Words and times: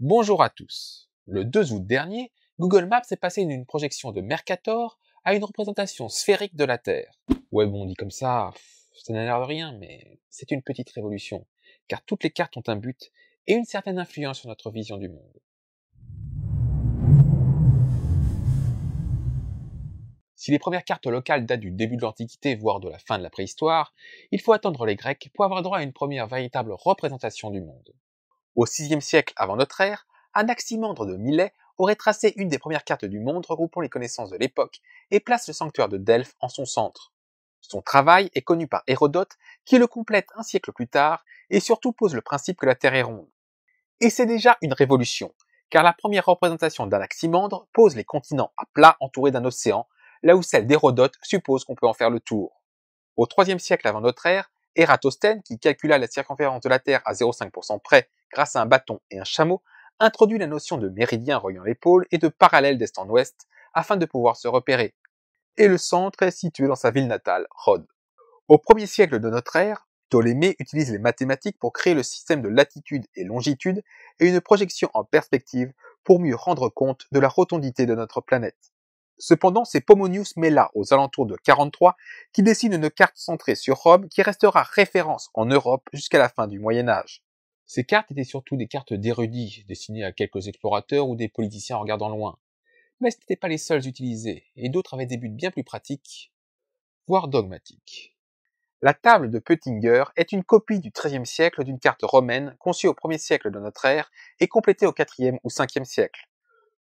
Bonjour 0.00 0.44
à 0.44 0.48
tous. 0.48 1.10
Le 1.26 1.44
2 1.44 1.72
août 1.72 1.84
dernier, 1.84 2.30
Google 2.60 2.86
Maps 2.86 3.02
est 3.10 3.16
passé 3.16 3.44
d'une 3.44 3.66
projection 3.66 4.12
de 4.12 4.20
Mercator 4.20 4.96
à 5.24 5.34
une 5.34 5.42
représentation 5.42 6.08
sphérique 6.08 6.54
de 6.54 6.62
la 6.62 6.78
Terre. 6.78 7.18
Ouais 7.50 7.66
bon, 7.66 7.84
dit 7.84 7.96
comme 7.96 8.12
ça, 8.12 8.52
ça 8.94 9.12
n'a 9.12 9.24
l'air 9.24 9.40
de 9.40 9.46
rien, 9.46 9.76
mais 9.80 10.20
c'est 10.30 10.52
une 10.52 10.62
petite 10.62 10.90
révolution, 10.90 11.48
car 11.88 12.00
toutes 12.04 12.22
les 12.22 12.30
cartes 12.30 12.56
ont 12.56 12.62
un 12.68 12.76
but 12.76 13.10
et 13.48 13.54
une 13.54 13.64
certaine 13.64 13.98
influence 13.98 14.38
sur 14.38 14.48
notre 14.48 14.70
vision 14.70 14.98
du 14.98 15.08
monde. 15.08 15.40
Si 20.36 20.52
les 20.52 20.60
premières 20.60 20.84
cartes 20.84 21.08
locales 21.08 21.44
datent 21.44 21.58
du 21.58 21.72
début 21.72 21.96
de 21.96 22.02
l'Antiquité, 22.02 22.54
voire 22.54 22.78
de 22.78 22.88
la 22.88 23.00
fin 23.00 23.18
de 23.18 23.24
la 23.24 23.30
préhistoire, 23.30 23.92
il 24.30 24.40
faut 24.40 24.52
attendre 24.52 24.86
les 24.86 24.94
Grecs 24.94 25.28
pour 25.34 25.44
avoir 25.44 25.62
droit 25.62 25.78
à 25.78 25.82
une 25.82 25.92
première 25.92 26.28
véritable 26.28 26.70
représentation 26.70 27.50
du 27.50 27.60
monde. 27.60 27.92
Au 28.58 28.64
VIe 28.64 29.00
siècle 29.00 29.34
avant 29.36 29.54
notre 29.54 29.80
ère, 29.82 30.08
Anaximandre 30.34 31.06
de 31.06 31.14
Milet 31.14 31.54
aurait 31.76 31.94
tracé 31.94 32.32
une 32.34 32.48
des 32.48 32.58
premières 32.58 32.82
cartes 32.82 33.04
du 33.04 33.20
monde 33.20 33.46
regroupant 33.46 33.80
les 33.80 33.88
connaissances 33.88 34.30
de 34.30 34.36
l'époque 34.36 34.80
et 35.12 35.20
place 35.20 35.46
le 35.46 35.54
sanctuaire 35.54 35.88
de 35.88 35.96
Delphes 35.96 36.34
en 36.40 36.48
son 36.48 36.64
centre. 36.64 37.12
Son 37.60 37.82
travail 37.82 38.32
est 38.34 38.42
connu 38.42 38.66
par 38.66 38.82
Hérodote 38.88 39.38
qui 39.64 39.78
le 39.78 39.86
complète 39.86 40.26
un 40.34 40.42
siècle 40.42 40.72
plus 40.72 40.88
tard 40.88 41.24
et 41.50 41.60
surtout 41.60 41.92
pose 41.92 42.16
le 42.16 42.20
principe 42.20 42.58
que 42.58 42.66
la 42.66 42.74
Terre 42.74 42.96
est 42.96 43.02
ronde. 43.02 43.28
Et 44.00 44.10
c'est 44.10 44.26
déjà 44.26 44.58
une 44.60 44.72
révolution, 44.72 45.32
car 45.70 45.84
la 45.84 45.92
première 45.92 46.26
représentation 46.26 46.88
d'Anaximandre 46.88 47.68
pose 47.72 47.94
les 47.94 48.02
continents 48.02 48.50
à 48.56 48.64
plat 48.74 48.96
entourés 48.98 49.30
d'un 49.30 49.44
océan 49.44 49.86
là 50.24 50.34
où 50.34 50.42
celle 50.42 50.66
d'Hérodote 50.66 51.14
suppose 51.22 51.64
qu'on 51.64 51.76
peut 51.76 51.86
en 51.86 51.94
faire 51.94 52.10
le 52.10 52.18
tour. 52.18 52.60
Au 53.16 53.28
IIIe 53.38 53.60
siècle 53.60 53.86
avant 53.86 54.00
notre 54.00 54.26
ère, 54.26 54.50
Ératosthène, 54.74 55.44
qui 55.44 55.60
calcula 55.60 55.96
la 55.98 56.08
circonférence 56.08 56.62
de 56.62 56.68
la 56.68 56.80
Terre 56.80 57.02
à 57.04 57.12
0,5% 57.12 57.80
près 57.80 58.08
grâce 58.32 58.56
à 58.56 58.62
un 58.62 58.66
bâton 58.66 59.00
et 59.10 59.18
un 59.18 59.24
chameau, 59.24 59.62
introduit 60.00 60.38
la 60.38 60.46
notion 60.46 60.76
de 60.76 60.88
méridien 60.88 61.38
reliant 61.38 61.64
pôles 61.80 62.06
et 62.10 62.18
de 62.18 62.28
parallèle 62.28 62.78
d'est 62.78 62.98
en 62.98 63.08
ouest 63.08 63.46
afin 63.74 63.96
de 63.96 64.06
pouvoir 64.06 64.36
se 64.36 64.48
repérer. 64.48 64.94
Et 65.56 65.68
le 65.68 65.78
centre 65.78 66.22
est 66.22 66.30
situé 66.30 66.66
dans 66.68 66.76
sa 66.76 66.90
ville 66.90 67.08
natale, 67.08 67.46
Rhodes. 67.50 67.86
Au 68.48 68.58
premier 68.58 68.86
siècle 68.86 69.18
de 69.18 69.28
notre 69.28 69.56
ère, 69.56 69.88
Ptolémée 70.08 70.56
utilise 70.58 70.90
les 70.90 70.98
mathématiques 70.98 71.58
pour 71.58 71.72
créer 71.72 71.94
le 71.94 72.02
système 72.02 72.40
de 72.40 72.48
latitude 72.48 73.06
et 73.14 73.24
longitude 73.24 73.82
et 74.20 74.28
une 74.28 74.40
projection 74.40 74.88
en 74.94 75.04
perspective 75.04 75.72
pour 76.02 76.20
mieux 76.20 76.34
rendre 76.34 76.70
compte 76.70 77.06
de 77.12 77.20
la 77.20 77.28
rotondité 77.28 77.84
de 77.84 77.94
notre 77.94 78.20
planète. 78.20 78.72
Cependant, 79.18 79.64
c'est 79.64 79.80
Pomonius 79.80 80.36
Mela, 80.36 80.70
aux 80.74 80.94
alentours 80.94 81.26
de 81.26 81.36
43, 81.36 81.96
qui 82.32 82.42
dessine 82.42 82.72
une 82.72 82.88
carte 82.88 83.16
centrée 83.16 83.56
sur 83.56 83.76
Rome 83.76 84.08
qui 84.08 84.22
restera 84.22 84.62
référence 84.62 85.28
en 85.34 85.44
Europe 85.44 85.88
jusqu'à 85.92 86.18
la 86.18 86.28
fin 86.28 86.46
du 86.46 86.60
Moyen 86.60 86.88
Âge. 86.88 87.22
Ces 87.68 87.84
cartes 87.84 88.10
étaient 88.10 88.24
surtout 88.24 88.56
des 88.56 88.66
cartes 88.66 88.94
d'érudits, 88.94 89.66
destinées 89.68 90.02
à 90.02 90.10
quelques 90.10 90.48
explorateurs 90.48 91.06
ou 91.06 91.16
des 91.16 91.28
politiciens 91.28 91.76
regardant 91.76 92.08
loin. 92.08 92.38
Mais 93.00 93.10
ce 93.10 93.18
n'étaient 93.18 93.36
pas 93.36 93.48
les 93.48 93.58
seuls 93.58 93.86
utilisés, 93.86 94.46
et 94.56 94.70
d'autres 94.70 94.94
avaient 94.94 95.04
des 95.04 95.18
buts 95.18 95.28
bien 95.28 95.50
plus 95.50 95.64
pratiques, 95.64 96.32
voire 97.06 97.28
dogmatiques. 97.28 98.16
La 98.80 98.94
table 98.94 99.30
de 99.30 99.38
Peutinger 99.38 100.04
est 100.16 100.32
une 100.32 100.44
copie 100.44 100.80
du 100.80 100.90
XIIIe 100.90 101.26
siècle 101.26 101.62
d'une 101.62 101.78
carte 101.78 102.00
romaine 102.04 102.56
conçue 102.58 102.88
au 102.88 102.94
1er 102.94 103.18
siècle 103.18 103.50
de 103.50 103.60
notre 103.60 103.84
ère 103.84 104.10
et 104.40 104.48
complétée 104.48 104.86
au 104.86 104.94
IVe 105.18 105.38
ou 105.44 105.50
5e 105.50 105.84
siècle. 105.84 106.26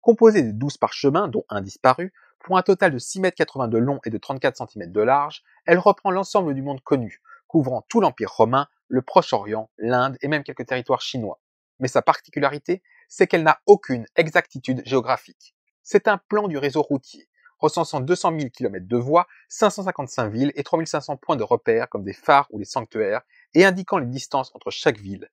Composée 0.01 0.43
de 0.43 0.51
12 0.51 0.77
parchemins, 0.77 1.27
dont 1.27 1.45
un 1.49 1.61
disparu, 1.61 2.13
pour 2.37 2.59
un 2.59 2.61
total 2.61 2.91
de 2.91 2.99
6,80 2.99 3.63
m 3.63 3.69
de 3.71 3.77
long 3.79 3.99
et 4.05 4.11
de 4.11 4.19
34 4.19 4.69
cm 4.69 4.91
de 4.91 5.01
large, 5.01 5.41
elle 5.65 5.79
reprend 5.79 6.11
l'ensemble 6.11 6.53
du 6.53 6.61
monde 6.61 6.81
connu, 6.81 7.23
couvrant 7.47 7.83
tout 7.89 8.01
l'Empire 8.01 8.31
romain, 8.31 8.67
le 8.87 9.01
Proche-Orient, 9.01 9.69
l'Inde 9.77 10.17
et 10.21 10.27
même 10.27 10.43
quelques 10.43 10.65
territoires 10.65 11.01
chinois. 11.01 11.39
Mais 11.79 11.87
sa 11.87 12.01
particularité, 12.01 12.81
c'est 13.07 13.27
qu'elle 13.27 13.43
n'a 13.43 13.59
aucune 13.65 14.05
exactitude 14.15 14.81
géographique. 14.85 15.55
C'est 15.83 16.07
un 16.07 16.17
plan 16.17 16.47
du 16.47 16.57
réseau 16.57 16.81
routier, 16.81 17.27
recensant 17.59 17.99
200 17.99 18.39
000 18.39 18.49
km 18.49 18.87
de 18.87 18.97
voies, 18.97 19.27
555 19.49 20.29
villes 20.29 20.51
et 20.55 20.63
3500 20.63 21.17
points 21.17 21.35
de 21.35 21.43
repère 21.43 21.89
comme 21.89 22.03
des 22.03 22.13
phares 22.13 22.47
ou 22.51 22.59
des 22.59 22.65
sanctuaires, 22.65 23.21
et 23.53 23.65
indiquant 23.65 23.97
les 23.97 24.07
distances 24.07 24.51
entre 24.55 24.71
chaque 24.71 24.97
ville. 24.97 25.29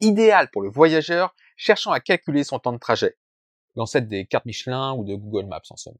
Idéal 0.00 0.50
pour 0.50 0.62
le 0.62 0.68
voyageur 0.68 1.34
cherchant 1.56 1.92
à 1.92 2.00
calculer 2.00 2.44
son 2.44 2.58
temps 2.58 2.72
de 2.72 2.78
trajet. 2.78 3.16
L'ancêtre 3.76 4.08
des 4.08 4.26
cartes 4.26 4.46
Michelin 4.46 4.92
ou 4.94 5.04
de 5.04 5.14
Google 5.14 5.46
Maps 5.46 5.62
en 5.70 5.76
somme. 5.76 5.96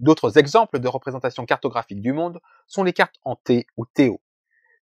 D'autres 0.00 0.38
exemples 0.38 0.78
de 0.78 0.88
représentation 0.88 1.44
cartographique 1.44 2.00
du 2.00 2.12
monde 2.12 2.40
sont 2.68 2.84
les 2.84 2.92
cartes 2.92 3.16
en 3.24 3.34
T 3.34 3.66
ou 3.76 3.84
TO. 3.84 4.20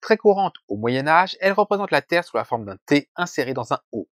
Très 0.03 0.17
courantes 0.17 0.57
au 0.67 0.75
Moyen 0.75 1.07
Âge, 1.07 1.37
elles 1.39 1.53
représentent 1.53 1.91
la 1.91 2.01
Terre 2.01 2.25
sous 2.25 2.35
la 2.35 2.43
forme 2.43 2.65
d'un 2.65 2.75
T 2.87 3.09
inséré 3.15 3.53
dans 3.53 3.71
un 3.71 3.79
O. 3.93 4.09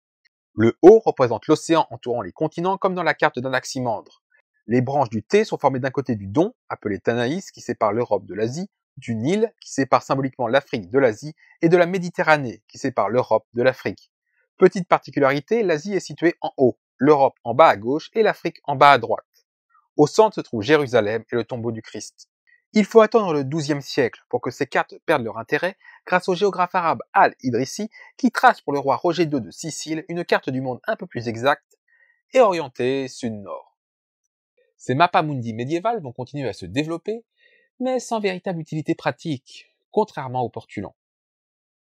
Le 0.54 0.78
O 0.84 1.00
représente 1.00 1.48
l'océan 1.48 1.88
entourant 1.90 2.22
les 2.22 2.32
continents 2.32 2.78
comme 2.78 2.94
dans 2.94 3.02
la 3.02 3.16
carte 3.16 3.40
d'Anaximandre. 3.40 4.22
Les 4.68 4.82
branches 4.82 5.10
du 5.10 5.24
T 5.24 5.46
sont 5.46 5.58
formées 5.58 5.80
d'un 5.80 5.90
côté 5.90 6.16
du 6.16 6.28
Don, 6.28 6.54
appelé 6.70 7.00
Tanaïs, 7.00 7.50
qui 7.50 7.62
sépare 7.62 7.92
l'Europe 7.92 8.28
de 8.28 8.36
l'Asie, 8.36 8.70
du 8.98 9.16
Nil, 9.16 9.52
qui 9.60 9.74
sépare 9.74 10.04
symboliquement 10.04 10.48
l'Afrique 10.48 10.92
de 10.92 11.00
l'Asie, 11.00 11.34
et 11.64 11.70
de 11.70 11.78
la 11.78 11.88
Méditerranée, 11.88 12.62
qui 12.68 12.78
sépare 12.78 13.10
l'Europe 13.10 13.48
de 13.56 13.64
l'Afrique. 13.64 14.12
Petite 14.60 14.88
particularité, 14.88 15.64
l'Asie 15.64 15.96
est 15.96 16.00
située 16.00 16.36
en 16.42 16.52
haut, 16.58 16.78
l'Europe 17.00 17.40
en 17.44 17.56
bas 17.56 17.70
à 17.70 17.78
gauche 17.78 18.12
et 18.14 18.22
l'Afrique 18.22 18.60
en 18.66 18.76
bas 18.76 18.92
à 18.92 19.00
droite. 19.00 19.26
Au 19.98 20.06
centre 20.06 20.36
se 20.36 20.42
trouve 20.42 20.62
Jérusalem 20.62 21.24
et 21.32 21.36
le 21.36 21.46
tombeau 21.46 21.72
du 21.72 21.82
Christ. 21.82 22.29
Il 22.74 22.86
faut 22.86 23.02
attendre 23.02 23.34
le 23.34 23.44
XIIe 23.44 23.82
siècle 23.82 24.24
pour 24.30 24.42
que 24.42 24.52
ces 24.52 24.68
cartes 24.68 24.94
perdent 25.08 25.24
leur 25.24 25.40
intérêt 25.40 25.76
grâce 26.06 26.30
au 26.30 26.36
géographe 26.36 26.76
arabe 26.76 27.02
Al-Idrissi 27.14 27.90
qui 28.16 28.30
trace 28.30 28.62
pour 28.62 28.74
le 28.74 28.80
roi 28.80 28.96
Roger 28.96 29.24
II 29.24 29.42
de 29.42 29.50
Sicile 29.50 30.06
une 30.08 30.24
carte 30.24 30.52
du 30.52 30.62
monde 30.62 30.80
un 30.86 30.96
peu 30.96 31.08
plus 31.08 31.28
exacte 31.28 31.80
et 32.32 32.42
orientée 32.42 33.08
sud-nord. 33.08 33.76
Ces 34.78 34.94
mappamundi 34.94 35.54
médiévales 35.54 36.02
vont 36.02 36.14
continuer 36.14 36.48
à 36.48 36.54
se 36.54 36.68
développer, 36.68 37.26
mais 37.80 38.00
sans 38.00 38.20
véritable 38.20 38.60
utilité 38.60 38.94
pratique, 38.94 39.76
contrairement 39.90 40.44
aux 40.44 40.50
portulans. 40.50 40.96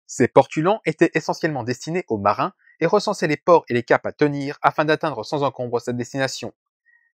Ces 0.08 0.30
portulans 0.30 0.80
étaient 0.86 1.12
essentiellement 1.14 1.64
destinés 1.64 2.06
aux 2.08 2.18
marins 2.18 2.54
et 2.80 2.86
recensaient 2.86 3.28
les 3.28 3.38
ports 3.38 3.66
et 3.68 3.74
les 3.74 3.84
caps 3.84 4.06
à 4.06 4.14
tenir 4.14 4.58
afin 4.62 4.86
d'atteindre 4.86 5.26
sans 5.26 5.44
encombre 5.44 5.82
cette 5.82 5.98
destination, 5.98 6.54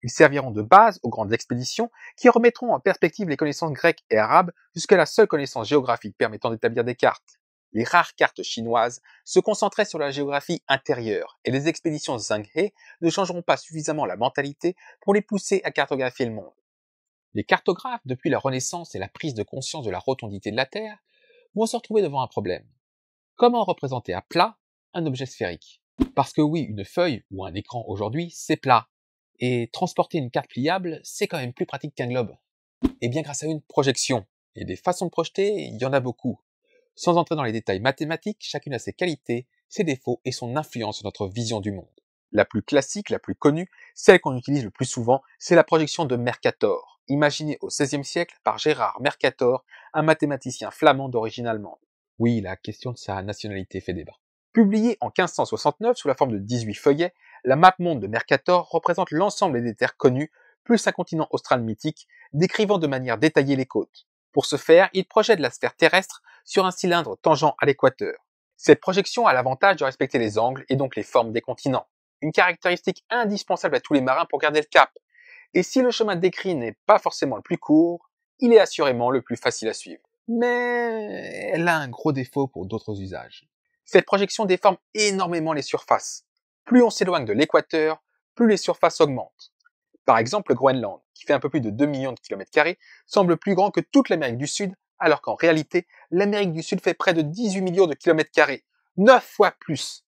ils 0.02 0.10
serviront 0.10 0.50
de 0.50 0.62
base 0.62 0.98
aux 1.02 1.08
grandes 1.08 1.32
expéditions 1.32 1.90
qui 2.16 2.28
remettront 2.28 2.74
en 2.74 2.80
perspective 2.80 3.28
les 3.28 3.36
connaissances 3.36 3.72
grecques 3.72 4.04
et 4.10 4.18
arabes 4.18 4.50
jusqu'à 4.74 4.96
la 4.96 5.06
seule 5.06 5.26
connaissance 5.26 5.68
géographique 5.68 6.16
permettant 6.16 6.50
d'établir 6.50 6.84
des 6.84 6.94
cartes. 6.94 7.38
Les 7.72 7.84
rares 7.84 8.14
cartes 8.14 8.42
chinoises 8.42 9.00
se 9.24 9.40
concentraient 9.40 9.86
sur 9.86 9.98
la 9.98 10.10
géographie 10.10 10.62
intérieure 10.68 11.38
et 11.44 11.50
les 11.50 11.68
expéditions 11.68 12.18
Zhang 12.18 12.46
He 12.54 12.72
ne 13.00 13.08
changeront 13.08 13.42
pas 13.42 13.56
suffisamment 13.56 14.04
la 14.04 14.16
mentalité 14.16 14.76
pour 15.00 15.14
les 15.14 15.22
pousser 15.22 15.62
à 15.64 15.70
cartographier 15.70 16.26
le 16.26 16.32
monde. 16.32 16.52
Les 17.34 17.44
cartographes, 17.44 18.02
depuis 18.04 18.28
la 18.28 18.38
Renaissance 18.38 18.94
et 18.94 18.98
la 18.98 19.08
prise 19.08 19.32
de 19.32 19.42
conscience 19.42 19.86
de 19.86 19.90
la 19.90 19.98
rotondité 19.98 20.50
de 20.50 20.56
la 20.56 20.66
Terre, 20.66 20.98
vont 21.54 21.64
se 21.64 21.76
retrouver 21.76 22.02
devant 22.02 22.20
un 22.20 22.26
problème. 22.26 22.66
Comment 23.36 23.64
représenter 23.64 24.12
à 24.12 24.20
plat 24.20 24.58
un 24.92 25.06
objet 25.06 25.24
sphérique? 25.24 25.80
Parce 26.14 26.34
que 26.34 26.42
oui, 26.42 26.60
une 26.60 26.84
feuille 26.84 27.24
ou 27.30 27.46
un 27.46 27.54
écran 27.54 27.84
aujourd'hui, 27.86 28.30
c'est 28.30 28.56
plat, 28.56 28.88
et 29.42 29.68
transporter 29.72 30.18
une 30.18 30.30
carte 30.30 30.48
pliable, 30.48 31.00
c'est 31.02 31.26
quand 31.26 31.38
même 31.38 31.52
plus 31.52 31.66
pratique 31.66 31.96
qu'un 31.96 32.06
globe. 32.06 32.34
Et 33.00 33.08
bien 33.08 33.22
grâce 33.22 33.42
à 33.42 33.46
une 33.46 33.60
projection. 33.60 34.24
Et 34.54 34.64
des 34.64 34.76
façons 34.76 35.06
de 35.06 35.10
projeter, 35.10 35.64
il 35.64 35.76
y 35.78 35.84
en 35.84 35.92
a 35.92 35.98
beaucoup. 35.98 36.40
Sans 36.94 37.16
entrer 37.16 37.34
dans 37.34 37.42
les 37.42 37.50
détails 37.50 37.80
mathématiques, 37.80 38.38
chacune 38.40 38.72
a 38.72 38.78
ses 38.78 38.92
qualités, 38.92 39.48
ses 39.68 39.82
défauts 39.82 40.20
et 40.24 40.30
son 40.30 40.56
influence 40.56 40.98
sur 40.98 41.06
notre 41.06 41.26
vision 41.26 41.60
du 41.60 41.72
monde. 41.72 41.88
La 42.30 42.44
plus 42.44 42.62
classique, 42.62 43.10
la 43.10 43.18
plus 43.18 43.34
connue, 43.34 43.68
celle 43.96 44.20
qu'on 44.20 44.36
utilise 44.36 44.62
le 44.62 44.70
plus 44.70 44.84
souvent, 44.84 45.22
c'est 45.40 45.56
la 45.56 45.64
projection 45.64 46.04
de 46.04 46.14
Mercator, 46.14 47.00
imaginée 47.08 47.58
au 47.62 47.66
XVIe 47.66 48.04
siècle 48.04 48.36
par 48.44 48.58
Gérard 48.58 49.00
Mercator, 49.00 49.64
un 49.92 50.02
mathématicien 50.02 50.70
flamand 50.70 51.08
d'origine 51.08 51.48
allemande. 51.48 51.80
Oui, 52.20 52.40
la 52.40 52.54
question 52.54 52.92
de 52.92 52.96
sa 52.96 53.20
nationalité 53.22 53.80
fait 53.80 53.92
débat. 53.92 54.14
Publiée 54.52 54.98
en 55.00 55.06
1569 55.06 55.96
sous 55.96 56.08
la 56.08 56.14
forme 56.14 56.32
de 56.32 56.38
18 56.38 56.74
feuillets, 56.74 57.14
la 57.44 57.56
map 57.56 57.74
monde 57.78 58.00
de 58.00 58.06
Mercator 58.06 58.68
représente 58.70 59.10
l'ensemble 59.10 59.62
des 59.62 59.74
terres 59.74 59.96
connues, 59.96 60.30
plus 60.64 60.86
un 60.86 60.92
continent 60.92 61.26
austral 61.30 61.62
mythique, 61.62 62.06
décrivant 62.32 62.78
de 62.78 62.86
manière 62.86 63.18
détaillée 63.18 63.56
les 63.56 63.66
côtes. 63.66 64.06
Pour 64.32 64.46
ce 64.46 64.56
faire, 64.56 64.88
il 64.92 65.06
projette 65.06 65.40
la 65.40 65.50
sphère 65.50 65.74
terrestre 65.74 66.22
sur 66.44 66.64
un 66.64 66.70
cylindre 66.70 67.18
tangent 67.20 67.54
à 67.58 67.66
l'équateur. 67.66 68.14
Cette 68.56 68.80
projection 68.80 69.26
a 69.26 69.32
l'avantage 69.32 69.76
de 69.76 69.84
respecter 69.84 70.18
les 70.18 70.38
angles 70.38 70.64
et 70.68 70.76
donc 70.76 70.94
les 70.94 71.02
formes 71.02 71.32
des 71.32 71.40
continents, 71.40 71.88
une 72.20 72.32
caractéristique 72.32 73.04
indispensable 73.10 73.76
à 73.76 73.80
tous 73.80 73.92
les 73.92 74.00
marins 74.00 74.26
pour 74.26 74.38
garder 74.38 74.60
le 74.60 74.66
cap. 74.66 74.90
Et 75.52 75.62
si 75.62 75.82
le 75.82 75.90
chemin 75.90 76.16
décrit 76.16 76.54
n'est 76.54 76.76
pas 76.86 76.98
forcément 76.98 77.36
le 77.36 77.42
plus 77.42 77.58
court, 77.58 78.08
il 78.38 78.52
est 78.52 78.60
assurément 78.60 79.10
le 79.10 79.20
plus 79.20 79.36
facile 79.36 79.68
à 79.68 79.74
suivre. 79.74 80.02
Mais 80.28 81.50
elle 81.52 81.66
a 81.66 81.76
un 81.76 81.88
gros 81.88 82.12
défaut 82.12 82.46
pour 82.46 82.66
d'autres 82.66 83.00
usages. 83.00 83.48
Cette 83.84 84.06
projection 84.06 84.44
déforme 84.44 84.76
énormément 84.94 85.52
les 85.52 85.62
surfaces, 85.62 86.24
plus 86.64 86.82
on 86.82 86.90
s'éloigne 86.90 87.24
de 87.24 87.32
l'équateur, 87.32 88.02
plus 88.34 88.48
les 88.48 88.56
surfaces 88.56 89.00
augmentent. 89.00 89.52
Par 90.04 90.18
exemple, 90.18 90.52
le 90.52 90.56
Groenland, 90.56 91.00
qui 91.14 91.24
fait 91.24 91.32
un 91.32 91.40
peu 91.40 91.50
plus 91.50 91.60
de 91.60 91.70
2 91.70 91.86
millions 91.86 92.12
de 92.12 92.20
kilomètres 92.20 92.50
carrés, 92.50 92.78
semble 93.06 93.36
plus 93.36 93.54
grand 93.54 93.70
que 93.70 93.80
toute 93.80 94.08
l'Amérique 94.08 94.38
du 94.38 94.46
Sud, 94.46 94.74
alors 94.98 95.20
qu'en 95.20 95.34
réalité, 95.34 95.86
l'Amérique 96.10 96.52
du 96.52 96.62
Sud 96.62 96.80
fait 96.80 96.94
près 96.94 97.14
de 97.14 97.22
18 97.22 97.60
millions 97.60 97.86
de 97.86 97.94
kilomètres 97.94 98.30
carrés, 98.30 98.64
9 98.96 99.24
fois 99.24 99.52
plus. 99.58 100.04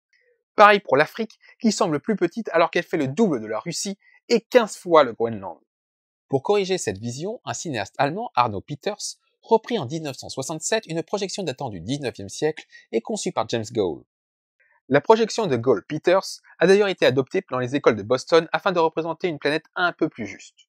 Pareil 0.55 0.79
pour 0.79 0.97
l'Afrique, 0.97 1.39
qui 1.59 1.71
semble 1.71 1.99
plus 1.99 2.15
petite 2.15 2.49
alors 2.53 2.69
qu'elle 2.69 2.83
fait 2.83 2.97
le 2.97 3.07
double 3.07 3.41
de 3.41 3.47
la 3.47 3.59
Russie 3.59 3.97
et 4.29 4.41
15 4.41 4.77
fois 4.77 5.03
le 5.03 5.13
Groenland. 5.13 5.59
Pour 6.29 6.43
corriger 6.43 6.77
cette 6.77 6.97
vision, 6.97 7.41
un 7.45 7.53
cinéaste 7.53 7.95
allemand, 7.97 8.31
Arno 8.35 8.61
Peters, 8.61 9.17
reprit 9.41 9.77
en 9.77 9.85
1967 9.85 10.85
une 10.87 11.03
projection 11.03 11.43
datant 11.43 11.69
du 11.69 11.81
19e 11.81 12.29
siècle 12.29 12.65
et 12.91 13.01
conçue 13.01 13.31
par 13.31 13.47
James 13.49 13.65
Gould. 13.71 14.03
La 14.89 14.99
projection 14.99 15.47
de 15.47 15.55
Gould-Peters 15.55 16.41
a 16.59 16.67
d'ailleurs 16.67 16.89
été 16.89 17.05
adoptée 17.05 17.41
dans 17.49 17.59
les 17.59 17.73
écoles 17.73 17.95
de 17.95 18.03
Boston 18.03 18.49
afin 18.51 18.73
de 18.73 18.79
représenter 18.79 19.29
une 19.29 19.39
planète 19.39 19.63
un 19.75 19.93
peu 19.93 20.09
plus 20.09 20.25
juste. 20.25 20.67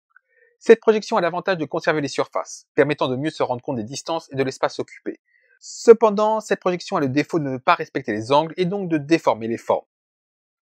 Cette 0.61 0.81
projection 0.81 1.17
a 1.17 1.21
l'avantage 1.21 1.59
de 1.59 1.65
conserver 1.65 2.01
les 2.01 2.07
surfaces, 2.07 2.69
permettant 2.77 3.09
de 3.09 3.17
mieux 3.17 3.31
se 3.31 3.43
rendre 3.43 3.61
compte 3.61 3.75
des 3.75 3.83
distances 3.83 4.29
et 4.31 4.37
de 4.37 4.45
l'espace 4.45 4.79
occupé. 4.79 5.19
Cependant, 5.59 6.39
cette 6.39 6.61
projection 6.61 6.97
a 6.97 7.01
le 7.01 7.09
défaut 7.09 7.41
de 7.41 7.45
ne 7.49 7.59
pas 7.59 7.75
respecter 7.75 8.13
les 8.13 8.31
angles 8.31 8.55
et 8.57 8.67
donc 8.67 8.89
de 8.89 8.99
déformer 8.99 9.49
les 9.49 9.59
formes. 9.59 9.85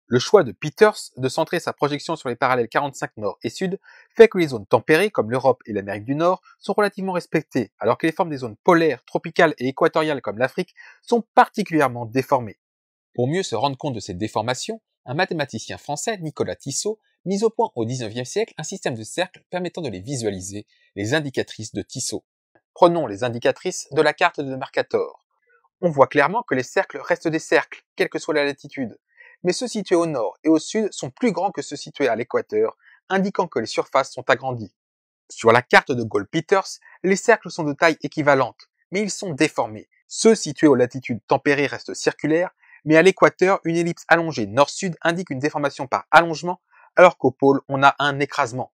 Le 0.08 0.18
choix 0.18 0.42
de 0.42 0.52
Peters 0.52 0.98
de 1.16 1.28
centrer 1.30 1.58
sa 1.58 1.72
projection 1.72 2.16
sur 2.16 2.28
les 2.28 2.36
parallèles 2.36 2.68
45 2.68 3.16
nord 3.16 3.38
et 3.42 3.48
sud 3.48 3.80
fait 4.14 4.28
que 4.28 4.36
les 4.36 4.48
zones 4.48 4.66
tempérées, 4.66 5.10
comme 5.10 5.30
l'Europe 5.30 5.62
et 5.64 5.72
l'Amérique 5.72 6.04
du 6.04 6.14
Nord, 6.14 6.42
sont 6.58 6.74
relativement 6.74 7.12
respectées, 7.12 7.72
alors 7.78 7.96
que 7.96 8.06
les 8.06 8.12
formes 8.12 8.30
des 8.30 8.38
zones 8.38 8.56
polaires, 8.62 9.02
tropicales 9.06 9.54
et 9.58 9.68
équatoriales 9.68 10.20
comme 10.20 10.38
l'Afrique 10.38 10.74
sont 11.02 11.24
particulièrement 11.34 12.04
déformées. 12.04 12.58
Pour 13.18 13.26
mieux 13.26 13.42
se 13.42 13.56
rendre 13.56 13.76
compte 13.76 13.96
de 13.96 13.98
ces 13.98 14.14
déformations, 14.14 14.80
un 15.04 15.14
mathématicien 15.14 15.76
français, 15.76 16.18
Nicolas 16.18 16.54
Tissot, 16.54 17.00
mise 17.24 17.42
au 17.42 17.50
point 17.50 17.72
au 17.74 17.84
XIXe 17.84 18.22
siècle 18.22 18.54
un 18.58 18.62
système 18.62 18.94
de 18.94 19.02
cercles 19.02 19.42
permettant 19.50 19.80
de 19.82 19.88
les 19.88 19.98
visualiser, 19.98 20.68
les 20.94 21.14
indicatrices 21.14 21.72
de 21.72 21.82
Tissot. 21.82 22.24
Prenons 22.74 23.08
les 23.08 23.24
indicatrices 23.24 23.88
de 23.90 24.02
la 24.02 24.12
carte 24.12 24.40
de 24.40 24.54
Mercator. 24.54 25.26
On 25.80 25.90
voit 25.90 26.06
clairement 26.06 26.44
que 26.44 26.54
les 26.54 26.62
cercles 26.62 27.00
restent 27.00 27.26
des 27.26 27.40
cercles, 27.40 27.82
quelle 27.96 28.08
que 28.08 28.20
soit 28.20 28.34
la 28.34 28.44
latitude, 28.44 28.96
mais 29.42 29.52
ceux 29.52 29.66
situés 29.66 29.96
au 29.96 30.06
nord 30.06 30.38
et 30.44 30.48
au 30.48 30.60
sud 30.60 30.92
sont 30.92 31.10
plus 31.10 31.32
grands 31.32 31.50
que 31.50 31.60
ceux 31.60 31.74
situés 31.74 32.06
à 32.06 32.14
l'équateur, 32.14 32.76
indiquant 33.08 33.48
que 33.48 33.58
les 33.58 33.66
surfaces 33.66 34.12
sont 34.12 34.30
agrandies. 34.30 34.76
Sur 35.28 35.50
la 35.50 35.62
carte 35.62 35.90
de 35.90 36.04
Gold-Peters, 36.04 36.78
les 37.02 37.16
cercles 37.16 37.50
sont 37.50 37.64
de 37.64 37.72
taille 37.72 37.98
équivalente, 38.00 38.68
mais 38.92 39.00
ils 39.00 39.10
sont 39.10 39.32
déformés. 39.32 39.88
Ceux 40.06 40.36
situés 40.36 40.68
aux 40.68 40.76
latitudes 40.76 41.20
tempérées 41.26 41.66
restent 41.66 41.94
circulaires, 41.94 42.52
mais 42.84 42.96
à 42.96 43.02
l'équateur, 43.02 43.60
une 43.64 43.76
ellipse 43.76 44.04
allongée 44.08 44.46
nord-sud 44.46 44.96
indique 45.02 45.30
une 45.30 45.38
déformation 45.38 45.86
par 45.86 46.06
allongement, 46.10 46.60
alors 46.96 47.18
qu'au 47.18 47.30
pôle, 47.30 47.60
on 47.68 47.82
a 47.82 47.94
un 47.98 48.20
écrasement. 48.20 48.72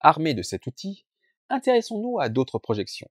Armés 0.00 0.34
de 0.34 0.42
cet 0.42 0.66
outil, 0.66 1.06
intéressons-nous 1.48 2.20
à 2.20 2.28
d'autres 2.28 2.58
projections. 2.58 3.08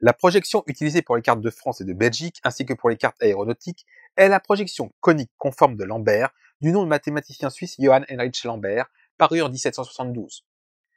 La 0.00 0.12
projection 0.12 0.62
utilisée 0.66 1.02
pour 1.02 1.16
les 1.16 1.22
cartes 1.22 1.42
de 1.42 1.50
France 1.50 1.80
et 1.80 1.84
de 1.84 1.92
Belgique, 1.92 2.40
ainsi 2.42 2.64
que 2.64 2.72
pour 2.72 2.88
les 2.88 2.96
cartes 2.96 3.22
aéronautiques, 3.22 3.84
est 4.16 4.28
la 4.28 4.40
projection 4.40 4.92
conique 5.00 5.30
conforme 5.36 5.76
de 5.76 5.84
Lambert, 5.84 6.30
du 6.60 6.72
nom 6.72 6.82
de 6.82 6.88
mathématicien 6.88 7.50
suisse 7.50 7.76
Johann 7.78 8.06
Heinrich 8.08 8.42
Lambert, 8.44 8.86
paru 9.18 9.42
en 9.42 9.50
1772. 9.50 10.46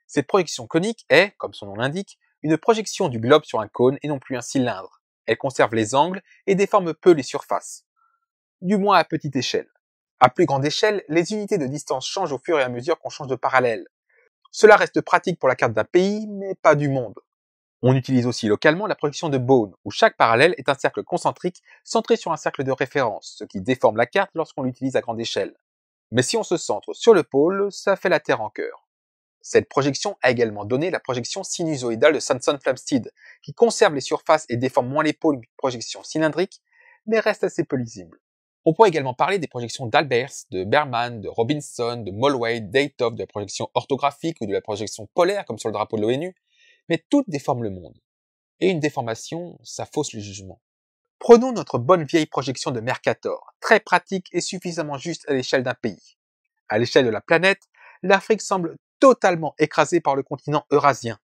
Cette 0.07 0.27
projection 0.27 0.67
conique 0.67 1.05
est, 1.09 1.35
comme 1.37 1.53
son 1.53 1.65
nom 1.65 1.75
l'indique, 1.75 2.17
une 2.43 2.57
projection 2.57 3.09
du 3.09 3.19
globe 3.19 3.43
sur 3.43 3.59
un 3.59 3.67
cône 3.67 3.97
et 4.03 4.07
non 4.07 4.19
plus 4.19 4.37
un 4.37 4.41
cylindre. 4.41 5.01
Elle 5.25 5.37
conserve 5.37 5.75
les 5.75 5.95
angles 5.95 6.21
et 6.47 6.55
déforme 6.55 6.93
peu 6.93 7.11
les 7.11 7.23
surfaces. 7.23 7.85
Du 8.63 8.77
moins 8.77 8.97
à 8.97 9.03
petite 9.03 9.35
échelle. 9.35 9.67
À 10.21 10.29
plus 10.29 10.45
grande 10.45 10.63
échelle, 10.63 11.03
les 11.09 11.33
unités 11.33 11.57
de 11.57 11.67
distance 11.67 12.07
changent 12.07 12.31
au 12.31 12.37
fur 12.37 12.57
et 12.57 12.63
à 12.63 12.69
mesure 12.69 12.97
qu'on 12.97 13.09
change 13.09 13.27
de 13.27 13.35
parallèle. 13.35 13.85
Cela 14.51 14.77
reste 14.77 15.01
pratique 15.01 15.37
pour 15.37 15.49
la 15.49 15.55
carte 15.57 15.73
d'un 15.73 15.83
pays, 15.83 16.27
mais 16.27 16.55
pas 16.55 16.73
du 16.73 16.87
monde. 16.87 17.19
On 17.81 17.93
utilise 17.93 18.25
aussi 18.25 18.47
localement 18.47 18.87
la 18.87 18.95
projection 18.95 19.27
de 19.27 19.37
Bone, 19.37 19.73
où 19.83 19.91
chaque 19.91 20.15
parallèle 20.15 20.55
est 20.57 20.69
un 20.69 20.75
cercle 20.75 21.03
concentrique 21.03 21.61
centré 21.83 22.15
sur 22.15 22.31
un 22.31 22.37
cercle 22.37 22.63
de 22.63 22.71
référence, 22.71 23.35
ce 23.37 23.43
qui 23.43 23.59
déforme 23.59 23.97
la 23.97 24.05
carte 24.05 24.31
lorsqu'on 24.33 24.63
l'utilise 24.63 24.95
à 24.95 25.01
grande 25.01 25.19
échelle. 25.19 25.53
Mais 26.11 26.21
si 26.21 26.37
on 26.37 26.43
se 26.43 26.55
centre 26.55 26.93
sur 26.93 27.13
le 27.13 27.23
pôle, 27.23 27.69
ça 27.69 27.97
fait 27.97 28.07
la 28.07 28.21
Terre 28.21 28.39
en 28.39 28.49
cœur. 28.49 28.87
Cette 29.41 29.67
projection 29.67 30.15
a 30.21 30.31
également 30.31 30.63
donné 30.63 30.89
la 30.89 31.01
projection 31.01 31.43
sinusoïdale 31.43 32.13
de 32.13 32.21
Sanson-Flamsteed, 32.21 33.11
qui 33.41 33.53
conserve 33.53 33.93
les 33.93 33.99
surfaces 33.99 34.45
et 34.47 34.55
déforme 34.55 34.87
moins 34.87 35.03
les 35.03 35.11
pôles 35.11 35.41
qu'une 35.41 35.51
projection 35.57 36.01
cylindrique, 36.01 36.61
mais 37.07 37.19
reste 37.19 37.43
assez 37.43 37.65
peu 37.65 37.75
lisible. 37.75 38.21
On 38.65 38.73
pourrait 38.73 38.89
également 38.89 39.13
parler 39.13 39.39
des 39.39 39.47
projections 39.47 39.87
d'Albers, 39.87 40.31
de 40.51 40.63
Berman, 40.63 41.19
de 41.19 41.27
Robinson, 41.27 41.97
de 41.97 42.11
Molway, 42.11 42.61
d'Eithoff, 42.61 43.13
de 43.13 43.19
la 43.19 43.27
projection 43.27 43.69
orthographique 43.73 44.37
ou 44.39 44.45
de 44.45 44.53
la 44.53 44.61
projection 44.61 45.07
polaire 45.13 45.43
comme 45.45 45.59
sur 45.59 45.67
le 45.67 45.73
drapeau 45.73 45.97
de 45.97 46.01
l'ONU, 46.01 46.33
mais 46.87 47.03
toutes 47.09 47.29
déforment 47.29 47.63
le 47.63 47.71
monde. 47.71 47.97
Et 48.61 48.69
une 48.69 48.79
déformation, 48.79 49.59
ça 49.63 49.85
fausse 49.85 50.13
le 50.13 50.21
jugement. 50.21 50.61
Prenons 51.19 51.51
notre 51.51 51.77
bonne 51.77 52.05
vieille 52.05 52.25
projection 52.25 52.71
de 52.71 52.79
Mercator, 52.79 53.53
très 53.59 53.81
pratique 53.81 54.27
et 54.31 54.41
suffisamment 54.41 54.97
juste 54.97 55.29
à 55.29 55.33
l'échelle 55.33 55.63
d'un 55.63 55.73
pays. 55.73 56.17
À 56.69 56.77
l'échelle 56.77 57.05
de 57.05 57.09
la 57.09 57.21
planète, 57.21 57.61
l'Afrique 58.01 58.41
semble 58.41 58.77
totalement 58.99 59.55
écrasée 59.57 59.99
par 59.99 60.15
le 60.15 60.23
continent 60.23 60.65
eurasien. 60.71 61.19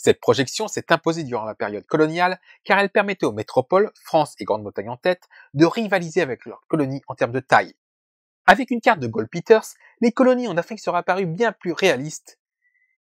Cette 0.00 0.20
projection 0.20 0.68
s'est 0.68 0.92
imposée 0.92 1.24
durant 1.24 1.44
la 1.44 1.56
période 1.56 1.84
coloniale 1.84 2.40
car 2.62 2.78
elle 2.78 2.88
permettait 2.88 3.26
aux 3.26 3.32
métropoles, 3.32 3.90
France 4.04 4.36
et 4.38 4.44
Grande-Bretagne 4.44 4.90
en 4.90 4.96
tête, 4.96 5.24
de 5.54 5.66
rivaliser 5.66 6.22
avec 6.22 6.46
leurs 6.46 6.64
colonies 6.68 7.02
en 7.08 7.16
termes 7.16 7.32
de 7.32 7.40
taille. 7.40 7.74
Avec 8.46 8.70
une 8.70 8.80
carte 8.80 9.00
de 9.00 9.08
Gold-Peters, 9.08 9.74
les 10.00 10.12
colonies 10.12 10.46
en 10.46 10.56
Afrique 10.56 10.78
seraient 10.78 10.98
apparues 10.98 11.26
bien 11.26 11.50
plus 11.50 11.72
réalistes 11.72 12.38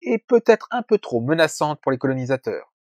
et 0.02 0.18
peut-être 0.18 0.68
un 0.72 0.82
peu 0.82 0.98
trop 0.98 1.22
menaçante 1.22 1.80
pour 1.80 1.92
les 1.92 2.00
colonisateurs. 2.00 2.74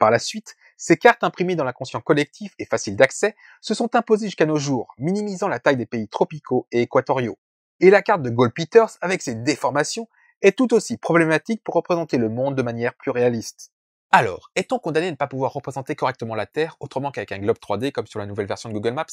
Par 0.00 0.10
la 0.10 0.18
suite, 0.18 0.56
ces 0.76 0.96
cartes 0.96 1.22
imprimées 1.22 1.54
dans 1.54 1.64
l'inconscient 1.64 2.00
collectif 2.00 2.52
et 2.58 2.64
faciles 2.64 2.96
d'accès 2.96 3.36
se 3.60 3.74
sont 3.74 3.94
imposées 3.94 4.26
jusqu'à 4.26 4.46
nos 4.46 4.58
jours, 4.58 4.92
minimisant 4.98 5.46
la 5.46 5.60
taille 5.60 5.76
des 5.76 5.86
pays 5.86 6.08
tropicaux 6.08 6.66
et 6.72 6.82
équatoriaux. 6.82 7.38
Et 7.78 7.90
la 7.90 8.02
carte 8.02 8.22
de 8.22 8.30
Gold-Peters, 8.30 8.98
avec 9.00 9.22
ses 9.22 9.36
déformations, 9.36 10.08
est 10.42 10.56
tout 10.56 10.74
aussi 10.74 10.96
problématique 10.96 11.62
pour 11.64 11.74
représenter 11.74 12.18
le 12.18 12.28
monde 12.28 12.54
de 12.54 12.62
manière 12.62 12.94
plus 12.94 13.10
réaliste. 13.10 13.72
Alors, 14.10 14.50
est-on 14.54 14.78
condamné 14.78 15.08
à 15.08 15.10
ne 15.10 15.16
pas 15.16 15.26
pouvoir 15.26 15.52
représenter 15.52 15.96
correctement 15.96 16.34
la 16.34 16.46
Terre 16.46 16.76
autrement 16.80 17.10
qu'avec 17.10 17.32
un 17.32 17.38
globe 17.38 17.58
3D 17.58 17.92
comme 17.92 18.06
sur 18.06 18.18
la 18.18 18.26
nouvelle 18.26 18.46
version 18.46 18.68
de 18.68 18.74
Google 18.74 18.92
Maps? 18.92 19.06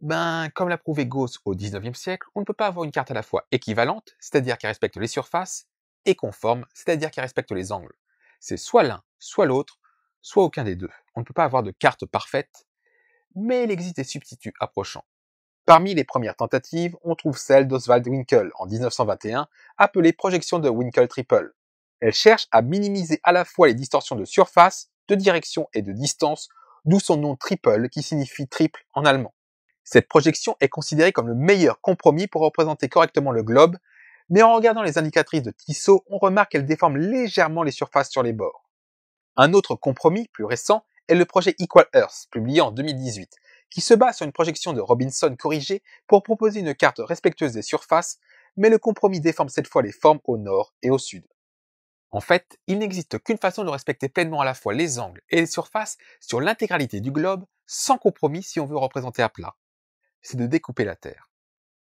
Ben, 0.00 0.50
comme 0.54 0.68
l'a 0.68 0.78
prouvé 0.78 1.06
Gauss 1.06 1.38
au 1.44 1.54
19e 1.54 1.94
siècle, 1.94 2.28
on 2.34 2.40
ne 2.40 2.44
peut 2.44 2.52
pas 2.52 2.66
avoir 2.66 2.84
une 2.84 2.90
carte 2.90 3.10
à 3.10 3.14
la 3.14 3.22
fois 3.22 3.46
équivalente, 3.50 4.14
c'est-à-dire 4.18 4.58
qui 4.58 4.66
respecte 4.66 4.96
les 4.96 5.06
surfaces, 5.06 5.66
et 6.04 6.14
conforme, 6.14 6.64
c'est-à-dire 6.74 7.10
qui 7.10 7.20
respecte 7.20 7.50
les 7.52 7.72
angles. 7.72 7.94
C'est 8.40 8.56
soit 8.56 8.82
l'un, 8.82 9.02
soit 9.18 9.46
l'autre, 9.46 9.78
soit 10.20 10.44
aucun 10.44 10.64
des 10.64 10.76
deux. 10.76 10.90
On 11.14 11.20
ne 11.20 11.24
peut 11.24 11.34
pas 11.34 11.44
avoir 11.44 11.62
de 11.62 11.70
carte 11.70 12.06
parfaite, 12.06 12.66
mais 13.34 13.64
il 13.64 13.70
existe 13.70 13.96
des 13.96 14.04
substituts 14.04 14.54
approchants. 14.60 15.04
Parmi 15.66 15.94
les 15.94 16.04
premières 16.04 16.36
tentatives, 16.36 16.96
on 17.02 17.14
trouve 17.14 17.36
celle 17.36 17.68
d'Oswald 17.68 18.06
Winkel 18.06 18.50
en 18.58 18.66
1921, 18.66 19.48
appelée 19.76 20.12
projection 20.12 20.58
de 20.58 20.68
Winkel-Triple. 20.68 21.54
Elle 22.00 22.12
cherche 22.12 22.46
à 22.52 22.62
minimiser 22.62 23.20
à 23.24 23.32
la 23.32 23.44
fois 23.44 23.66
les 23.66 23.74
distorsions 23.74 24.16
de 24.16 24.24
surface, 24.24 24.90
de 25.08 25.14
direction 25.14 25.68
et 25.74 25.82
de 25.82 25.92
distance, 25.92 26.48
d'où 26.84 27.00
son 27.00 27.16
nom 27.16 27.36
triple 27.36 27.88
qui 27.88 28.02
signifie 28.02 28.46
triple 28.46 28.86
en 28.94 29.04
allemand. 29.04 29.34
Cette 29.82 30.08
projection 30.08 30.56
est 30.60 30.68
considérée 30.68 31.12
comme 31.12 31.28
le 31.28 31.34
meilleur 31.34 31.80
compromis 31.80 32.28
pour 32.28 32.42
représenter 32.42 32.88
correctement 32.88 33.32
le 33.32 33.42
globe 33.42 33.76
mais 34.28 34.42
en 34.42 34.54
regardant 34.54 34.82
les 34.82 34.98
indicatrices 34.98 35.42
de 35.42 35.50
Tissot, 35.50 36.04
on 36.08 36.18
remarque 36.18 36.52
qu'elles 36.52 36.66
déforment 36.66 36.96
légèrement 36.96 37.62
les 37.62 37.70
surfaces 37.70 38.10
sur 38.10 38.22
les 38.22 38.32
bords. 38.32 38.68
Un 39.36 39.52
autre 39.52 39.74
compromis, 39.74 40.28
plus 40.28 40.44
récent, 40.44 40.84
est 41.08 41.14
le 41.14 41.24
projet 41.24 41.54
Equal 41.58 41.86
Earth, 41.94 42.26
publié 42.30 42.60
en 42.60 42.72
2018, 42.72 43.36
qui 43.70 43.80
se 43.80 43.94
base 43.94 44.16
sur 44.16 44.26
une 44.26 44.32
projection 44.32 44.72
de 44.72 44.80
Robinson 44.80 45.34
corrigée 45.38 45.82
pour 46.06 46.22
proposer 46.22 46.60
une 46.60 46.74
carte 46.74 47.00
respectueuse 47.00 47.52
des 47.52 47.62
surfaces, 47.62 48.18
mais 48.56 48.70
le 48.70 48.78
compromis 48.78 49.20
déforme 49.20 49.48
cette 49.48 49.68
fois 49.68 49.82
les 49.82 49.92
formes 49.92 50.20
au 50.24 50.38
nord 50.38 50.74
et 50.82 50.90
au 50.90 50.98
sud. 50.98 51.26
En 52.10 52.20
fait, 52.20 52.58
il 52.66 52.78
n'existe 52.78 53.18
qu'une 53.18 53.38
façon 53.38 53.64
de 53.64 53.68
respecter 53.68 54.08
pleinement 54.08 54.40
à 54.40 54.44
la 54.44 54.54
fois 54.54 54.72
les 54.72 54.98
angles 54.98 55.20
et 55.28 55.40
les 55.40 55.46
surfaces 55.46 55.98
sur 56.20 56.40
l'intégralité 56.40 57.00
du 57.00 57.10
globe, 57.10 57.44
sans 57.66 57.98
compromis 57.98 58.42
si 58.42 58.60
on 58.60 58.66
veut 58.66 58.76
représenter 58.76 59.22
à 59.22 59.28
plat. 59.28 59.56
C'est 60.22 60.38
de 60.38 60.46
découper 60.46 60.84
la 60.84 60.96
Terre. 60.96 61.28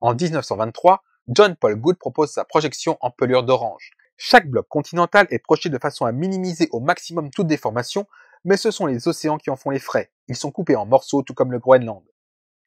En 0.01 0.13
1923, 0.13 1.03
John 1.29 1.55
Paul 1.55 1.75
Good 1.75 1.97
propose 1.97 2.31
sa 2.31 2.43
projection 2.43 2.97
en 3.01 3.11
pelure 3.11 3.43
d'orange. 3.43 3.91
Chaque 4.17 4.49
bloc 4.49 4.67
continental 4.67 5.27
est 5.29 5.39
projeté 5.39 5.69
de 5.69 5.77
façon 5.77 6.05
à 6.05 6.11
minimiser 6.11 6.67
au 6.71 6.79
maximum 6.79 7.29
toute 7.29 7.47
déformation, 7.47 8.07
mais 8.43 8.57
ce 8.57 8.71
sont 8.71 8.85
les 8.85 9.07
océans 9.07 9.37
qui 9.37 9.49
en 9.49 9.55
font 9.55 9.71
les 9.71 9.79
frais. 9.79 10.11
Ils 10.27 10.35
sont 10.35 10.51
coupés 10.51 10.75
en 10.75 10.85
morceaux 10.85 11.21
tout 11.23 11.33
comme 11.33 11.51
le 11.51 11.59
Groenland. 11.59 12.03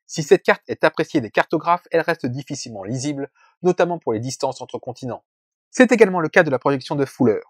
Si 0.07 0.23
cette 0.23 0.43
carte 0.43 0.63
est 0.69 0.85
appréciée 0.85 1.21
des 1.21 1.31
cartographes, 1.31 1.87
elle 1.91 2.01
reste 2.01 2.27
difficilement 2.27 2.85
lisible, 2.85 3.31
notamment 3.63 3.99
pour 3.99 4.13
les 4.13 4.21
distances 4.21 4.61
entre 4.61 4.79
continents. 4.79 5.25
C'est 5.71 5.93
également 5.93 6.21
le 6.21 6.29
cas 6.29 6.43
de 6.43 6.51
la 6.51 6.59
projection 6.59 6.95
de 6.95 7.05
Fuller. 7.05 7.41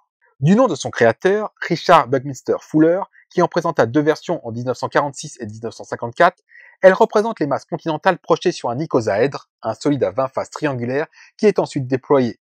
Du 0.40 0.54
nom 0.54 0.68
de 0.68 0.74
son 0.74 0.90
créateur, 0.90 1.52
Richard 1.60 2.08
Buckminster 2.08 2.56
Fuller, 2.60 3.00
qui 3.28 3.42
en 3.42 3.48
présenta 3.48 3.86
deux 3.86 4.00
versions 4.00 4.46
en 4.46 4.52
1946 4.52 5.38
et 5.40 5.46
1954, 5.46 6.44
elle 6.80 6.92
représente 6.92 7.40
les 7.40 7.46
masses 7.46 7.64
continentales 7.64 8.18
projetées 8.18 8.52
sur 8.52 8.70
un 8.70 8.78
icosaèdre, 8.78 9.48
un 9.62 9.74
solide 9.74 10.04
à 10.04 10.12
20 10.12 10.28
faces 10.28 10.50
triangulaires, 10.50 11.08
qui 11.36 11.46
est 11.46 11.58
ensuite 11.58 11.88
déployé. 11.88 12.38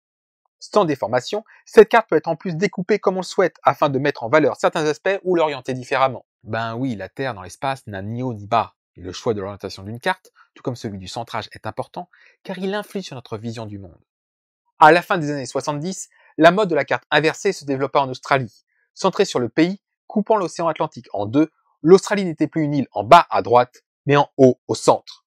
Sans 0.59 0.85
déformation, 0.85 1.43
cette 1.65 1.89
carte 1.89 2.07
peut 2.07 2.15
être 2.15 2.27
en 2.27 2.35
plus 2.35 2.55
découpée 2.55 2.99
comme 2.99 3.17
on 3.17 3.21
le 3.21 3.25
souhaite, 3.25 3.57
afin 3.63 3.89
de 3.89 3.97
mettre 3.97 4.23
en 4.23 4.29
valeur 4.29 4.57
certains 4.57 4.85
aspects 4.85 5.19
ou 5.23 5.35
l'orienter 5.35 5.73
différemment. 5.73 6.25
Ben 6.43 6.75
oui, 6.75 6.95
la 6.95 7.09
Terre 7.09 7.33
dans 7.33 7.41
l'espace 7.41 7.85
n'a 7.87 8.01
ni 8.01 8.23
haut 8.23 8.33
ni 8.33 8.47
bas. 8.47 8.73
Et 8.95 9.01
le 9.01 9.11
choix 9.11 9.33
de 9.33 9.41
l'orientation 9.41 9.83
d'une 9.83 9.99
carte, 9.99 10.31
tout 10.55 10.63
comme 10.63 10.75
celui 10.75 10.97
du 10.97 11.07
centrage, 11.07 11.49
est 11.51 11.67
important 11.67 12.09
car 12.43 12.57
il 12.57 12.73
influe 12.73 13.03
sur 13.03 13.15
notre 13.15 13.37
vision 13.37 13.65
du 13.65 13.77
monde. 13.77 14.03
À 14.79 14.91
la 14.91 15.01
fin 15.01 15.17
des 15.17 15.31
années 15.31 15.45
70, 15.45 16.09
la 16.37 16.51
mode 16.51 16.69
de 16.69 16.75
la 16.75 16.85
carte 16.85 17.03
inversée 17.11 17.53
se 17.53 17.65
développa 17.65 17.99
en 17.99 18.09
Australie. 18.09 18.65
Centrée 18.93 19.25
sur 19.25 19.39
le 19.39 19.49
pays, 19.49 19.81
coupant 20.07 20.35
l'océan 20.35 20.67
Atlantique 20.67 21.07
en 21.13 21.25
deux, 21.25 21.51
l'Australie 21.81 22.25
n'était 22.25 22.47
plus 22.47 22.63
une 22.63 22.73
île 22.73 22.87
en 22.91 23.03
bas 23.03 23.27
à 23.29 23.41
droite, 23.41 23.83
mais 24.05 24.17
en 24.17 24.29
haut 24.37 24.59
au 24.67 24.75
centre. 24.75 25.25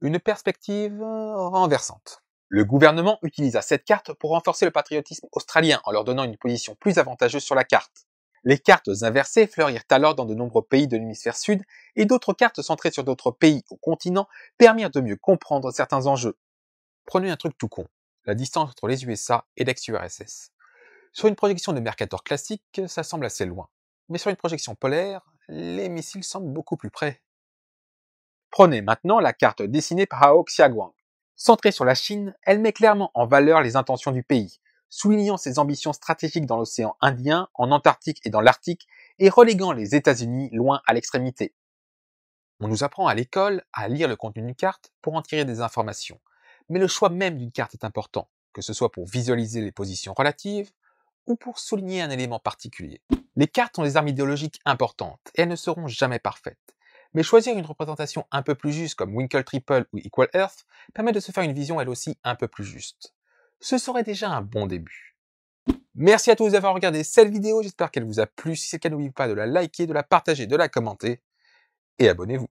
Une 0.00 0.18
perspective 0.18 1.00
renversante. 1.00 2.22
Le 2.48 2.64
gouvernement 2.64 3.18
utilisa 3.22 3.62
cette 3.62 3.84
carte 3.84 4.12
pour 4.12 4.30
renforcer 4.30 4.64
le 4.64 4.70
patriotisme 4.70 5.26
australien 5.32 5.80
en 5.84 5.92
leur 5.92 6.04
donnant 6.04 6.24
une 6.24 6.36
position 6.36 6.74
plus 6.74 6.98
avantageuse 6.98 7.42
sur 7.42 7.54
la 7.54 7.64
carte. 7.64 8.06
Les 8.44 8.58
cartes 8.58 8.90
inversées 9.02 9.46
fleurirent 9.46 9.84
alors 9.88 10.14
dans 10.14 10.26
de 10.26 10.34
nombreux 10.34 10.62
pays 10.62 10.86
de 10.86 10.98
l'hémisphère 10.98 11.36
sud 11.36 11.62
et 11.96 12.04
d'autres 12.04 12.34
cartes 12.34 12.60
centrées 12.60 12.90
sur 12.90 13.02
d'autres 13.02 13.30
pays 13.30 13.64
ou 13.70 13.76
continents 13.76 14.28
permirent 14.58 14.90
de 14.90 15.00
mieux 15.00 15.16
comprendre 15.16 15.70
certains 15.72 16.06
enjeux. 16.06 16.36
Prenez 17.06 17.30
un 17.30 17.36
truc 17.36 17.56
tout 17.56 17.68
con, 17.68 17.86
la 18.26 18.34
distance 18.34 18.70
entre 18.70 18.86
les 18.86 19.04
USA 19.06 19.46
et 19.56 19.64
l'ex-URSS. 19.64 20.50
Sur 21.12 21.28
une 21.28 21.36
projection 21.36 21.72
de 21.72 21.80
Mercator 21.80 22.22
classique, 22.22 22.82
ça 22.86 23.02
semble 23.02 23.24
assez 23.24 23.46
loin. 23.46 23.68
Mais 24.10 24.18
sur 24.18 24.30
une 24.30 24.36
projection 24.36 24.74
polaire, 24.74 25.22
les 25.48 25.88
missiles 25.88 26.24
semblent 26.24 26.52
beaucoup 26.52 26.76
plus 26.76 26.90
près. 26.90 27.22
Prenez 28.50 28.82
maintenant 28.82 29.20
la 29.20 29.32
carte 29.32 29.62
dessinée 29.62 30.06
par 30.06 30.22
Hao 30.22 30.44
Xiaguang. 30.44 30.92
Centrée 31.34 31.72
sur 31.72 31.84
la 31.84 31.94
Chine, 31.94 32.36
elle 32.42 32.60
met 32.60 32.72
clairement 32.72 33.10
en 33.14 33.26
valeur 33.26 33.62
les 33.62 33.76
intentions 33.76 34.12
du 34.12 34.22
pays, 34.22 34.60
soulignant 34.94 35.36
ses 35.36 35.58
ambitions 35.58 35.92
stratégiques 35.92 36.46
dans 36.46 36.56
l'océan 36.56 36.96
Indien, 37.00 37.48
en 37.54 37.72
Antarctique 37.72 38.20
et 38.24 38.30
dans 38.30 38.40
l'Arctique, 38.40 38.86
et 39.18 39.28
reléguant 39.28 39.72
les 39.72 39.96
États-Unis 39.96 40.50
loin 40.52 40.82
à 40.86 40.94
l'extrémité. 40.94 41.52
On 42.60 42.68
nous 42.68 42.84
apprend 42.84 43.08
à 43.08 43.14
l'école 43.14 43.64
à 43.72 43.88
lire 43.88 44.06
le 44.06 44.14
contenu 44.14 44.42
d'une 44.42 44.54
carte 44.54 44.92
pour 45.02 45.14
en 45.14 45.22
tirer 45.22 45.44
des 45.44 45.60
informations, 45.60 46.20
mais 46.68 46.78
le 46.78 46.86
choix 46.86 47.10
même 47.10 47.36
d'une 47.38 47.50
carte 47.50 47.74
est 47.74 47.84
important, 47.84 48.30
que 48.52 48.62
ce 48.62 48.72
soit 48.72 48.92
pour 48.92 49.06
visualiser 49.06 49.60
les 49.62 49.72
positions 49.72 50.14
relatives 50.16 50.70
ou 51.26 51.34
pour 51.34 51.58
souligner 51.58 52.00
un 52.00 52.10
élément 52.10 52.38
particulier. 52.38 53.02
Les 53.34 53.48
cartes 53.48 53.76
ont 53.80 53.82
des 53.82 53.96
armes 53.96 54.06
idéologiques 54.06 54.60
importantes 54.64 55.28
et 55.34 55.42
elles 55.42 55.48
ne 55.48 55.56
seront 55.56 55.88
jamais 55.88 56.20
parfaites. 56.20 56.76
Mais 57.14 57.24
choisir 57.24 57.58
une 57.58 57.66
représentation 57.66 58.26
un 58.30 58.42
peu 58.42 58.54
plus 58.54 58.72
juste 58.72 58.94
comme 58.94 59.16
Winkle 59.16 59.42
Triple 59.42 59.86
ou 59.92 59.98
Equal 59.98 60.28
Earth 60.34 60.66
permet 60.94 61.12
de 61.12 61.20
se 61.20 61.32
faire 61.32 61.42
une 61.42 61.52
vision 61.52 61.80
elle 61.80 61.88
aussi 61.88 62.16
un 62.22 62.36
peu 62.36 62.46
plus 62.46 62.64
juste. 62.64 63.13
Ce 63.64 63.78
serait 63.78 64.02
déjà 64.02 64.28
un 64.28 64.42
bon 64.42 64.66
début. 64.66 65.16
Merci 65.94 66.30
à 66.30 66.36
tous 66.36 66.50
d'avoir 66.50 66.74
regardé 66.74 67.02
cette 67.02 67.30
vidéo, 67.30 67.62
j'espère 67.62 67.90
qu'elle 67.90 68.04
vous 68.04 68.20
a 68.20 68.26
plu. 68.26 68.56
Si 68.56 68.68
c'est 68.68 68.76
le 68.76 68.80
cas, 68.80 68.90
n'oubliez 68.90 69.10
pas 69.10 69.26
de 69.26 69.32
la 69.32 69.46
liker, 69.46 69.86
de 69.86 69.94
la 69.94 70.02
partager, 70.02 70.46
de 70.46 70.54
la 70.54 70.68
commenter 70.68 71.22
et 71.98 72.10
abonnez-vous. 72.10 72.50